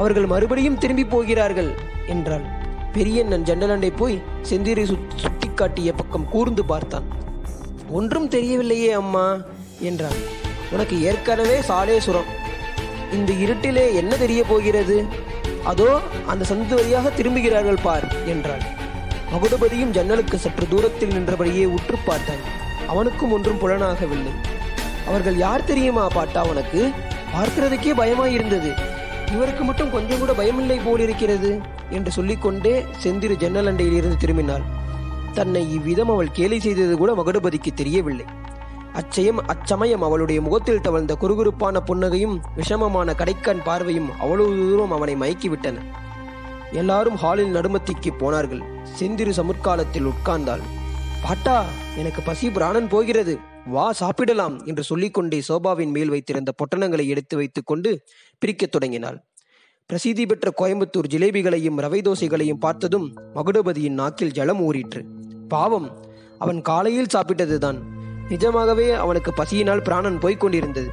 அவர்கள் 0.00 0.30
மறுபடியும் 0.32 0.78
திரும்பி 0.82 1.04
போகிறார்கள் 1.04 1.70
என்றாள் 2.14 2.46
பெரியண்ணன் 2.94 3.46
ஜன்னலண்டை 3.48 3.90
போய் 4.00 4.16
செந்திரை 4.48 4.84
சுட்டி 4.90 5.16
சுட்டிக்காட்டிய 5.22 5.92
பக்கம் 5.96 6.26
கூர்ந்து 6.28 6.62
பார்த்தான். 6.64 7.06
ஒன்றும் 7.98 8.28
தெரியவில்லையே 8.28 8.90
அம்மா 9.00 9.26
என்றான். 9.88 10.18
உனக்கு 10.74 10.96
ஏற்கனவே 11.02 11.56
சாலேசுரம் 11.70 12.30
இந்த 13.12 13.32
இருட்டிலே 13.44 13.86
என்ன 14.00 14.12
தெரிய 14.16 14.42
போகிறது? 14.44 14.96
அதோ 15.64 15.88
அந்த 16.26 16.42
சந்து 16.50 16.74
வழியாக 16.74 17.12
திரும்புகிறார்கள் 17.18 17.82
பார் 17.82 18.06
என்றாள். 18.32 18.64
மகுடபதியும் 19.32 19.94
ஜன்னலுக்கு 19.96 20.36
சற்று 20.38 20.66
தூரத்தில் 20.72 21.14
நின்றபடியே 21.16 21.64
உற்று 21.76 21.98
பார்த்தான். 22.08 22.44
அவனுக்கும் 22.92 23.32
ஒன்றும் 23.32 23.60
புலனாகவில்லை. 23.62 24.34
அவர்கள் 25.08 25.36
யார் 25.36 25.68
தெரியுமா 25.70 26.04
பாட்டா 26.08 26.40
அவனுக்கு 26.40 26.82
பார்க்கிறதுக்கே 27.34 27.92
பயமாயிருந்தது 28.00 28.70
இவருக்கு 29.34 29.64
மட்டும் 29.64 29.90
கொஞ்சம் 29.90 30.18
கூட 30.18 30.32
பயமில்லை 30.32 30.78
போலிருக்கிறது 30.84 31.60
என்று 31.90 32.10
சொல்லிக்கொண்டே 32.10 32.84
செந்திரு 33.02 33.36
ஜன்னல் 33.36 33.66
அண்டையில் 33.66 33.96
இருந்து 33.96 34.16
திரும்பினாள். 34.16 34.64
தன்னை 35.32 35.72
இவ்விதம் 35.72 36.10
அவள் 36.10 36.30
கேலி 36.32 36.60
செய்தது 36.60 36.96
கூட 36.96 37.12
மகுடபதிக்கு 37.12 37.70
தெரியவில்லை. 37.74 38.26
அச்சயம் 38.92 39.40
அச்சமயம் 39.46 40.02
அவளுடைய 40.02 40.40
முகத்தில் 40.40 40.80
தவழ்ந்த 40.80 41.16
குறுகுறுப்பான 41.20 41.80
புன்னகையும் 41.86 42.36
விஷமமான 42.56 43.14
கடைக்கண் 43.14 43.64
பார்வையும் 43.64 44.10
அவ்வளவு 44.20 44.52
தூரம் 44.56 44.92
அவனை 44.92 45.16
மயக்கிவிட்டன. 45.16 45.82
எல்லாரும் 46.72 47.16
ஹாலில் 47.16 47.56
நடுமத்திக்கு 47.56 48.12
போனார்கள். 48.18 48.62
செந்திரு 48.98 49.34
சமுற்காலத்தில் 49.40 50.08
உட்கார்ந்தாள். 50.12 50.62
பாட்டா 51.22 51.64
எனக்கு 51.96 52.22
பசி 52.22 52.50
பிராணன் 52.50 52.88
போகிறது. 52.88 53.38
வா 53.66 53.92
சாப்பிடலாம் 53.92 54.64
என்று 54.64 54.82
சொல்லிக்கொண்டே 54.82 55.42
சோபாவின் 55.48 55.90
மேல் 55.90 56.08
வைத்திருந்த 56.08 56.52
பொட்டணங்களை 56.52 57.06
எடுத்து 57.06 57.36
வைத்துக்கொண்டு 57.36 58.02
பிரிக்கத் 58.38 58.70
தொடங்கினாள். 58.70 59.24
பிரசித்தி 59.86 60.26
பெற்ற 60.26 60.52
கோயம்புத்தூர் 60.58 61.10
ஜிலேபிகளையும் 61.10 61.78
ரவை 61.78 62.00
தோசைகளையும் 62.00 62.58
பார்த்ததும் 62.58 63.14
மகுடபதியின் 63.34 63.90
நாக்கில் 63.90 64.30
ஜலம் 64.30 64.72
ஊறிற்று. 64.72 65.04
பாவம் 65.48 66.04
அவன் 66.38 66.62
காலையில் 66.62 67.06
சாப்பிட்டதுதான். 67.14 67.78
நிஜமாகவே 68.28 68.92
அவனுக்கு 68.92 69.32
பசியினால் 69.32 69.82
பிராணன் 69.82 70.18
போய்க் 70.18 70.40
கொண்டிருந்தது. 70.40 70.90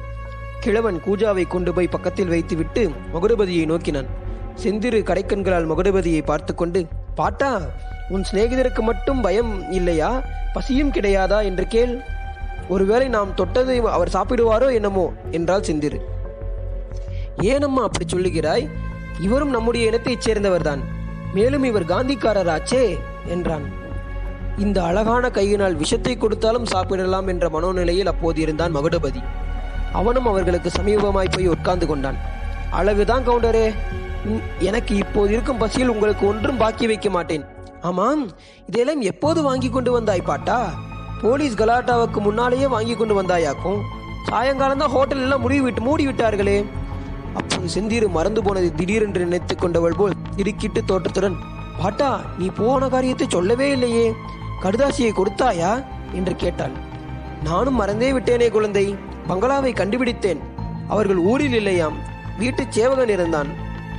கிழவன் 0.60 1.00
கூஜாவை 1.06 1.46
கொண்டு 1.46 1.74
போய் 1.74 1.88
பக்கத்தில் 1.88 2.28
வைத்துவிட்டு 2.28 2.90
மகுடபதியை 3.14 3.64
நோக்கினான். 3.64 4.06
செந்திரு 4.62 5.02
கடைக்கண்களால் 5.02 5.66
மகுடபதியை 5.66 6.24
பார்த்து 6.24 6.54
கொண்டு 6.54 6.86
பாட்டா 7.14 7.60
உன் 8.08 8.24
சிநேகிதருக்கு 8.32 8.80
மட்டும் 8.80 9.20
பயம் 9.20 9.72
இல்லையா? 9.72 10.22
பசியும் 10.52 10.92
கிடையாதா? 10.92 11.42
என்று 11.42 11.66
கேள். 11.66 12.00
ஒருவேளை 12.68 13.08
நாம் 13.08 13.36
தொட்டதை 13.36 13.80
அவர் 13.80 14.12
சாப்பிடுவாரோ 14.12 14.72
என்னமோ 14.72 15.12
என்றால் 15.30 15.60
சிந்திரு. 15.60 15.98
ஏனம்மா 17.40 17.82
அப்படி 17.82 18.06
சொல்லுகிறாய்? 18.14 18.70
இவரும் 19.20 19.50
நம்முடைய 19.50 19.86
இனத்தைச் 19.86 20.28
சேர்ந்தவர்தான். 20.28 20.82
மேலும் 21.34 21.64
இவர் 21.64 21.84
காந்திக்காரராச்சே 21.84 22.98
என்றான். 23.26 23.80
இந்த 24.58 24.82
அழகான 24.82 25.30
கையினால் 25.30 25.74
விஷத்தை 25.74 26.16
கொடுத்தாலும் 26.16 26.66
சாப்பிடலாம் 26.66 27.26
என்ற 27.26 27.48
மனோநிலையில் 27.48 28.06
அப்போது 28.06 28.40
இருந்தான் 28.40 28.76
மகுடபதி. 28.76 29.22
அவனும் 29.92 30.26
அவர்களுக்கு 30.26 30.70
சமீபமாய் 30.70 31.32
போய் 31.32 31.46
உட்கார்ந்து 31.46 31.86
கொண்டான். 31.86 32.16
அழகுதான் 32.70 33.26
கவுண்டரே. 33.26 33.72
எனக்கு 34.58 34.96
இப்போது 34.96 35.32
இருக்கும் 35.32 35.58
பசியில் 35.58 35.88
உங்களுக்கு 35.88 36.26
ஒன்றும் 36.26 36.56
பாக்கி 36.56 36.86
வைக்க 36.86 37.10
மாட்டேன். 37.10 37.44
ஆமாம் 37.80 38.30
இதெல்லாம் 38.66 39.00
எப்போது 39.00 39.42
வாங்கி 39.42 39.68
கொண்டு 39.68 39.92
வந்தாய் 39.92 40.20
பாட்டா? 40.20 40.72
போலீஸ் 41.22 41.54
கலாட்டாவுக்கு 41.54 42.20
முன்னாலேயே 42.20 42.66
வாங்கி 42.66 42.94
கொண்டு 42.94 43.22
வந்தாயாக்கும்? 43.22 43.80
சாயங்காலம் 44.28 44.78
தான் 44.78 44.88
ஹோட்டல் 44.88 45.20
எல்லாம் 45.20 45.40
முடிவு 45.40 45.62
விட்டு 45.62 45.80
மூடி 45.80 46.06
விட்டார்களே. 46.06 46.64
அப்போது 47.34 47.68
செந்தீர் 47.74 48.08
மறந்து 48.08 48.42
போனது 48.42 48.74
திடீரென்று 48.74 49.20
நினைத்துக் 49.20 49.58
கொண்டவள் 49.58 49.94
போல் 49.96 50.12
திடுக்கிட்டு 50.36 50.84
தோற்றத்துடன் 50.84 51.36
பாட்டா 51.78 52.20
நீ 52.38 52.46
போன 52.46 52.88
காரியத்தை 52.88 53.26
சொல்லவே 53.30 53.70
இல்லையே. 53.70 54.14
கடுதாசியை 54.62 55.10
கொடுத்தாயா? 55.10 55.84
என்று 56.12 56.36
கேட்டாள். 56.36 56.70
நானும் 57.44 57.74
மறந்தே 57.74 58.12
விட்டேனே 58.12 58.50
குழந்தை. 58.50 58.96
பங்களாவை 59.28 59.74
கண்டுபிடித்தேன். 59.74 60.40
அவர்கள் 60.88 61.16
ஊரில் 61.16 61.52
இல்லையாம். 61.52 61.96
வீட்டுச் 62.38 62.72
சேவகன் 62.72 63.08
இருந்தான். 63.08 63.48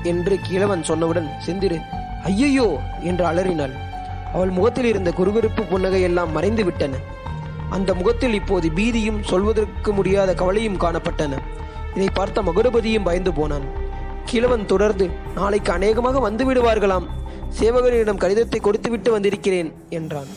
என்று 0.04 0.40
கிழவன் 0.42 0.82
சொன்னவுடன் 0.82 1.30
செந்திரு 1.46 1.82
ஐயையோ 2.24 2.80
என்று 3.02 3.26
அலறினாள். 3.26 3.92
அவள் 4.34 4.50
முகத்தில் 4.50 4.86
இருந்த 4.86 5.12
குறுகுறுப்பு 5.12 5.62
புன்னகை 5.64 6.02
எல்லாம் 6.02 6.32
மறைந்து 6.32 6.64
விட்டன. 6.64 6.96
அந்த 7.70 7.94
முகத்தில் 7.94 8.34
இப்போது 8.34 8.70
பீதியும் 8.70 9.22
சொல்வதற்கு 9.22 9.94
முடியாத 9.94 10.34
கவலையும் 10.34 10.80
காணப்பட்டன. 10.80 11.40
இதை 11.96 12.10
பார்த்த 12.14 12.42
மகுடபதியும் 12.42 13.04
பயந்து 13.04 13.34
போனான். 13.34 13.66
கிழவன் 14.26 14.66
தொடர்ந்து 14.66 15.10
நாளைக்கு 15.36 15.72
அநேகமாக 15.72 16.20
வந்து 16.20 16.54
விடுவார்களாம். 16.54 17.08
சேவகனிடம் 17.60 18.18
கடிதத்தை 18.18 18.60
கொடுத்துவிட்டு 18.60 19.12
வந்திருக்கிறேன் 19.12 19.74
என்றான். 19.90 20.30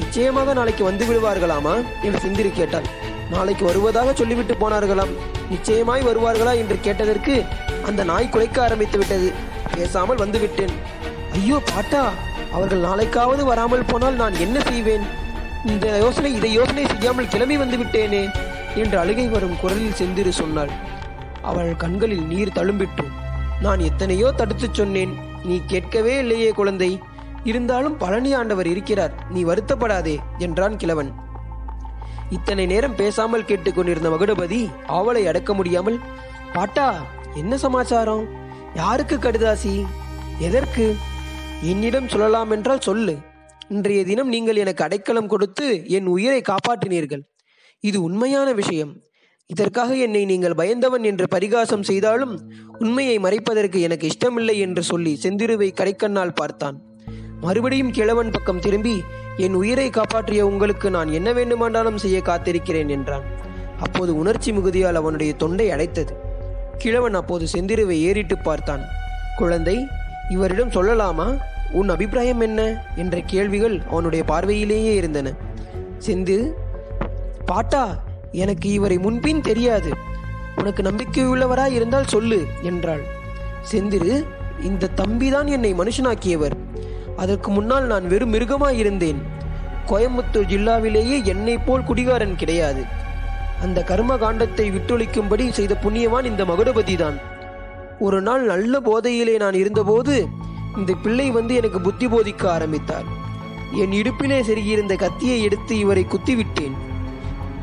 நிச்சயமாக 0.00 0.52
நாளைக்கு 0.52 0.84
வந்து 0.84 1.04
விடுவார்களாமா? 1.04 1.74
என்று 2.02 2.20
சிந்திரி 2.20 2.50
கேட்டாள். 2.50 2.84
நாளைக்கு 3.30 3.64
வருவதாக 3.64 4.12
சொல்லிவிட்டு 4.12 4.54
போனார்களாம். 4.54 5.12
நிச்சயமாய் 5.50 6.02
வருவார்களா? 6.02 6.52
என்று 6.56 6.80
கேட்டதற்கு 6.80 7.44
அந்த 7.86 8.04
நாய் 8.04 8.28
குலைக்க 8.28 8.62
ஆரம்பித்து 8.62 8.98
விட்டது. 8.98 9.32
பேசாமல் 9.74 10.16
வந்துவிட்டேன் 10.16 10.74
ஐயோ 11.32 11.62
பாட்டா! 11.72 12.02
அவர்கள் 12.52 12.86
நாளைக்காவது 12.86 13.42
வராமல் 13.44 13.88
போனால் 13.90 14.14
நான் 14.14 14.34
என்ன 14.44 14.60
செய்வேன்? 14.60 15.04
இந்த 15.64 15.86
யோசனை 15.98 16.30
இதை 16.34 16.52
யோசனை 16.52 16.84
செய்யாமல் 16.86 17.28
கிளம்பி 17.28 17.56
வந்து 17.56 17.76
விட்டேனே 17.76 18.22
என்று 18.74 18.98
அழுகை 18.98 19.26
வரும் 19.28 19.58
குரலில் 19.60 19.98
செந்திரு 20.00 20.28
சொன்னாள். 20.28 20.72
அவள் 21.42 21.76
கண்களில் 21.76 22.26
நீர் 22.26 22.56
தழும்பிற்று. 22.58 23.06
நான் 23.60 23.78
எத்தனையோ 23.78 24.32
தடுத்துச் 24.32 24.74
சொன்னேன். 24.74 25.12
நீ 25.44 25.60
கேட்கவே 25.66 26.18
இல்லையே 26.18 26.50
குழந்தை. 26.50 26.90
இருந்தாலும் 27.44 27.96
பழனி 27.96 28.32
ஆண்டவர் 28.34 28.66
இருக்கிறார். 28.66 29.14
நீ 29.30 29.44
வருத்தப்படாதே 29.44 30.16
என்றான் 30.38 30.76
கிழவன். 30.76 31.10
இத்தனை 32.30 32.66
நேரம் 32.66 32.94
பேசாமல் 32.94 33.44
கேட்டுக்கொண்டிருந்த 33.44 34.08
மகுடபதி 34.08 34.60
ஆவலை 34.88 35.22
அடக்க 35.30 35.54
முடியாமல் 35.54 35.98
பாட்டா 36.52 36.86
என்ன 37.34 37.56
சமாச்சாரம்? 37.56 38.24
யாருக்கு 38.74 39.16
கடுதாசி? 39.16 39.74
எதற்கு? 40.38 40.86
என்னிடம் 41.62 42.08
சொல்லலாம் 42.08 42.50
என்றால் 42.50 42.80
சொல்லு. 42.80 43.16
இன்றைய 43.68 44.04
தினம் 44.04 44.28
நீங்கள் 44.28 44.56
எனக்கு 44.56 44.84
அடைக்கலம் 44.84 45.26
கொடுத்து 45.26 45.88
என் 45.88 46.06
உயிரை 46.06 46.42
காப்பாற்றினீர்கள். 46.48 47.22
இது 47.80 48.02
உண்மையான 48.02 48.52
விஷயம். 48.52 48.96
இதற்காக 49.46 49.94
என்னை 49.94 50.24
நீங்கள் 50.24 50.54
பயந்தவன் 50.54 51.04
என்று 51.04 51.28
பரிகாசம் 51.28 51.82
செய்தாலும் 51.82 52.50
உண்மையை 52.78 53.18
மறைப்பதற்கு 53.18 53.80
எனக்கு 53.80 54.06
இஷ்டமில்லை 54.06 54.58
என்று 54.58 54.82
சொல்லி 54.82 55.18
செந்திருவை 55.22 55.68
கடைக்கண்ணால் 55.72 56.34
பார்த்தான். 56.34 56.82
மறுபடியும் 57.40 57.90
கிழவன் 57.90 58.30
பக்கம் 58.30 58.58
திரும்பி 58.58 59.02
என் 59.36 59.54
உயிரை 59.54 59.90
காப்பாற்றிய 59.90 60.46
உங்களுக்கு 60.46 60.90
நான் 60.90 61.12
என்ன 61.12 61.32
வேண்டுமானாலும் 61.32 61.98
செய்ய 61.98 62.20
காத்திருக்கிறேன் 62.20 62.88
என்றான். 62.88 63.24
அப்போது 63.78 64.16
உணர்ச்சி 64.16 64.52
மிகுதியால் 64.52 64.94
அவனுடைய 64.94 65.32
தொண்டை 65.32 65.70
அடைத்தது. 65.70 66.12
கிழவன் 66.78 67.14
அப்போது 67.14 67.46
செந்திருவை 67.52 67.98
ஏறிட்டு 68.00 68.38
பார்த்தான். 68.38 68.84
குழந்தை 69.36 69.86
இவரிடம் 70.30 70.70
சொல்லலாமா? 70.70 71.38
உன் 71.72 71.88
அபிப்பிராயம் 71.88 72.40
என்ன 72.40 72.60
என்ற 72.96 73.20
கேள்விகள் 73.20 73.76
அவனுடைய 73.90 74.24
பார்வையிலேயே 74.24 74.94
இருந்தன. 74.94 75.32
செந்து 76.06 76.36
பாட்டா 77.46 77.84
எனக்கு 78.30 78.68
இவரை 78.72 78.98
முன்பின் 78.98 79.40
தெரியாது. 79.40 79.90
உனக்கு 80.56 80.82
நம்பிக்கையுள்ளவரா 80.82 81.66
இருந்தால் 81.72 82.12
சொல்லு 82.14 82.40
என்றாள். 82.62 83.02
செந்திரு 83.72 84.14
இந்த 84.62 84.90
தம்பிதான் 84.96 85.46
என்னை 85.46 85.74
மனுஷனாக்கியவர். 85.74 86.56
அதற்கு 87.16 87.50
முன்னால் 87.50 87.86
நான் 87.86 88.06
வெறும் 88.06 88.32
மிருகமாய் 88.34 88.78
இருந்தேன். 88.78 89.20
கோயம்புத்தூர் 89.86 90.50
ஜில்லாவிலேயே 90.52 91.24
என்னை 91.24 91.58
போல் 91.58 91.84
குடிகாரன் 91.84 92.36
கிடையாது. 92.36 92.82
அந்த 93.62 93.82
கர்ம 93.82 94.12
காண்டத்தை 94.16 94.66
விட்டொழிக்கும்படி 94.76 95.44
செய்த 95.50 95.76
புண்ணியவான் 95.82 96.24
இந்த 96.24 96.44
மகுடபதி 96.44 96.96
தான் 96.96 97.18
ஒரு 97.98 98.18
நாள் 98.22 98.44
நல்ல 98.44 98.80
போதையிலே 98.80 99.34
நான் 99.38 99.54
இருந்தபோது 99.54 100.14
இந்த 100.76 100.94
பிள்ளை 100.94 101.30
வந்து 101.30 101.54
எனக்கு 101.54 101.80
புத்தி 101.80 102.06
போதிக்க 102.06 102.46
ஆரம்பித்தார். 102.46 103.04
என் 103.72 103.90
இடுப்பிலே 103.90 104.40
செருகியிருந்த 104.42 104.96
கத்தியை 104.96 105.42
எடுத்து 105.42 105.78
இவரை 105.78 106.06
குத்திவிட்டேன். 106.08 106.72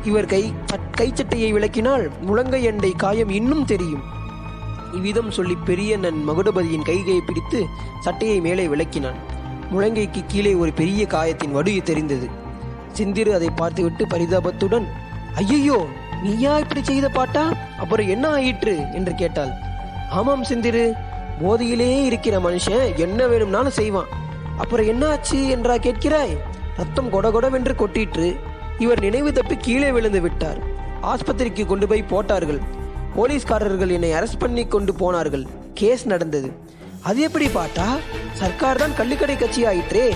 இவர் 0.04 0.24
கை 0.24 0.54
கைச்சட்டையை 0.98 1.52
விளக்கினால் 1.52 2.10
முழங்கை 2.26 2.66
எண்டை 2.66 2.96
காயம் 2.96 3.28
இன்னும் 3.28 3.64
தெரியும். 3.64 4.02
இவ்விதம் 4.92 5.30
சொல்லி 5.30 5.56
பெரிய 5.64 5.96
நன் 5.96 6.24
மகுடபதியின் 6.28 6.84
கைகையை 6.84 7.18
பிடித்து 7.26 7.66
சட்டையை 8.00 8.40
மேலே 8.40 8.66
விளக்கினான். 8.66 9.18
முழங்கைக்கு 9.72 10.24
கீழே 10.26 10.54
ஒரு 10.54 10.72
பெரிய 10.72 11.06
காயத்தின் 11.06 11.52
வடு 11.52 11.82
தெரிந்தது. 11.82 12.28
சிந்திரு 12.98 13.28
அதை 13.28 13.50
பார்த்துவிட்டு 13.50 14.06
பரிதாபத்துடன் 14.06 14.86
ஐயையோ 15.34 15.86
நீயா 16.22 16.58
இப்படி 16.58 16.82
செய்த 16.82 17.08
பாட்டா? 17.08 17.52
அப்புறம் 17.78 18.08
என்ன 18.08 18.28
ஆயிற்று? 18.28 18.84
என்று 18.92 19.14
கேட்டாள். 19.14 19.50
ஆமாம் 20.10 20.44
சிந்திரு. 20.44 20.92
போதியிலே 21.40 21.90
இருக்கிற 22.04 22.38
மனுஷன் 22.38 22.96
என்ன 22.96 23.26
வேணும்னாலும் 23.26 23.78
செய்வான். 23.80 24.10
அப்புறம் 24.58 24.86
என்ன 24.86 25.08
ஆச்சு 25.08 25.48
என்றா 25.48 25.74
கேட்கிறாய்? 25.74 26.34
ரத்தம் 26.76 27.12
கொடகொடவென்று 27.12 27.74
கொட்டிற்று. 27.82 28.28
இவர் 28.78 29.00
நினைவு 29.00 29.32
தப்பி 29.32 29.56
கீழே 29.56 29.90
விழுந்து 29.90 30.20
விட்டார். 30.20 30.60
ஆஸ்பத்திரிக்கு 31.02 31.64
கொண்டு 31.66 31.86
போய் 31.86 32.02
போட்டார்கள். 32.02 32.60
போலீஸ்காரர்கள் 33.16 33.94
என்னை 33.96 34.10
அரெஸ்ட் 34.12 34.38
பண்ணி 34.38 34.64
கொண்டு 34.66 34.94
போனார்கள். 34.94 35.46
கேஸ் 35.74 36.04
நடந்தது. 36.06 36.50
அது 37.02 37.20
எப்படி 37.20 37.48
பாட்டா? 37.48 37.88
சர்க்கார் 38.32 38.80
தான் 38.82 38.96
கள்ளுக்கடை 38.98 39.36
கட்சி 39.38 39.60
ஆயிற்றே 39.64 40.06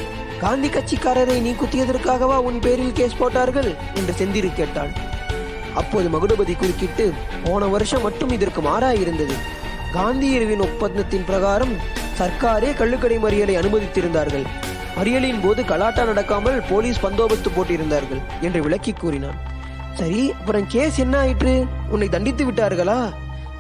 காந்தி 0.41 0.69
கட்சிக்காரரை 0.69 1.37
நீ 1.41 1.51
குத்தியதற்காகவா 1.51 2.37
உன் 2.49 2.59
பேரில் 2.59 2.97
கேஸ் 2.99 3.19
போட்டார்கள்? 3.19 3.71
என்று 3.95 4.15
செந்திரு 4.21 4.51
கேட்டாள் 4.55 4.93
அப்போது 5.75 6.09
மகுடபதி 6.09 6.55
குறுக்கிட்டு 6.57 7.05
போன 7.45 7.67
வருஷம் 7.67 8.03
மட்டும் 8.03 8.35
இதற்கு 8.37 8.61
மாறாயிருந்தது. 8.61 9.37
காந்தியர்வின் 9.95 10.61
ஒப்பந்தத்தின் 10.61 11.25
பிரகாரம் 11.25 11.75
சர்க்காரே 12.19 12.71
கள்ளுக்கடை 12.77 13.19
மறியலை 13.19 13.55
அனுமதித்திருந்தார்கள். 13.61 14.47
மறியலின் 14.97 15.41
போது 15.43 15.65
கலாட்டா 15.65 16.03
நடக்காமல் 16.03 16.69
போலீஸ் 16.69 17.01
பந்தோபஸ்து 17.03 17.51
போட்டிருந்தார்கள் 17.57 18.23
என்று 18.41 18.63
விளக்கி 18.63 18.93
கூறினான். 18.93 19.39
சரி 19.95 20.33
அப்புறம் 20.33 20.67
கேஸ் 20.67 20.99
என்ன 20.99 21.19
ஆயிற்று? 21.19 21.67
உன்னை 21.89 22.09
தண்டித்து 22.09 22.51
விட்டார்களா? 22.51 23.13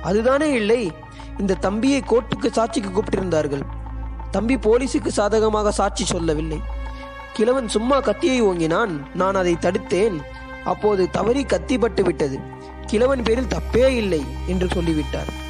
அதுதானே 0.02 0.50
இல்லை. 0.50 0.92
இந்த 1.38 1.54
தம்பியை 1.54 2.02
கோர்ட்டுக்கு 2.06 2.50
சாட்சிக்கு 2.50 2.90
கூப்பிட்டிருந்தார்கள். 2.90 3.62
தம்பி 4.30 4.56
போலீஸுக்கு 4.56 5.08
சாதகமாக 5.08 5.70
சாட்சி 5.70 6.04
சொல்லவில்லை. 6.04 6.60
கிழவன் 7.32 7.68
சும்மா 7.68 8.00
கத்தியை 8.00 8.42
ஓங்கினான். 8.42 9.00
நான் 9.14 9.34
அதை 9.34 9.56
தடுத்தேன். 9.60 10.18
அப்போது 10.64 11.10
தவறி 11.10 11.44
கத்தி 11.44 11.78
பட்டு 11.78 12.02
விட்டது. 12.02 12.38
கிழவன் 12.86 13.22
பேரில் 13.22 13.52
தப்பே 13.54 13.86
இல்லை 13.86 14.24
என்று 14.46 14.68
சொல்லிவிட்டார். 14.68 15.42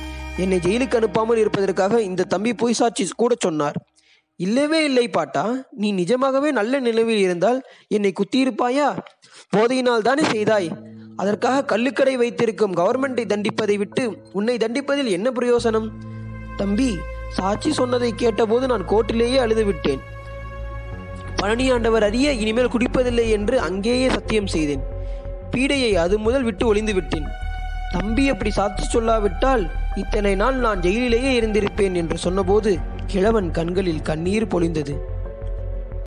என்னை 0.43 0.57
ஜெயிலுக்கு 0.59 0.97
அனுப்பாமல் 0.99 1.41
இருப்பதற்காக 1.43 2.01
இந்த 2.03 2.23
தம்பி 2.25 2.53
பொய் 2.55 2.77
சாட்சி 2.79 3.05
கூட 3.17 3.35
சொன்னார். 3.39 3.77
இல்லவே 4.37 4.85
இல்லை 4.85 5.09
பாட்டா 5.09 5.45
நீ 5.71 5.93
நிஜமாகவே 5.93 6.51
நல்ல 6.51 6.81
நிலவில் 6.81 7.19
இருந்தால் 7.19 7.59
என்னை 7.89 8.13
குத்தியிருப்பாயா? 8.21 8.89
போதையினால் 9.51 10.07
தானே 10.09 10.23
செய்தாய். 10.23 10.69
அதற்காக 11.17 11.65
கள்ளுக்கடை 11.65 12.15
வைத்திருக்கும் 12.17 12.75
கவர்மெண்டை 12.75 13.25
தண்டிப்பதை 13.33 13.77
விட்டு 13.77 14.05
உன்னை 14.33 14.57
தண்டிப்பதில் 14.57 15.11
என்ன 15.11 15.31
பிரயோசனம்? 15.31 15.87
தம்பி 16.57 16.91
சாட்சி 17.29 17.73
சொன்னதை 17.73 18.11
கேட்டபோது 18.15 18.67
நான் 18.67 18.89
கோர்ட்டிலேயே 18.89 19.39
அழுது 19.45 19.65
விட்டேன் 19.65 20.03
பழனி 21.37 21.65
ஆண்டவர் 21.71 22.03
அறிய 22.03 22.33
இனிமேல் 22.33 22.75
குடிப்பதில்லை 22.75 23.29
என்று 23.31 23.61
அங்கேயே 23.61 24.09
சத்தியம் 24.09 24.47
செய்தேன். 24.47 24.85
பீடையை 25.51 25.93
அது 25.95 26.19
முதல் 26.19 26.43
விட்டு 26.43 26.67
ஒளிந்து 26.67 26.95
விட்டேன். 26.95 27.27
தம்பி 27.95 28.29
அப்படி 28.29 28.51
சாட்சி 28.51 28.85
சொல்லாவிட்டால் 28.85 29.65
இத்தனை 29.95 30.35
நாள் 30.35 30.57
நான் 30.57 30.81
ஜெயிலிலேயே 30.81 31.33
இருந்திருப்பேன் 31.41 31.95
என்று 31.95 32.19
சொன்னபோது 32.19 32.71
கிழவன் 33.07 33.51
கண்களில் 33.51 34.03
கண்ணீர் 34.03 34.47
பொழிந்தது. 34.47 34.95